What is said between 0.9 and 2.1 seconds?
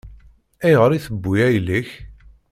i tewwi ayla-k?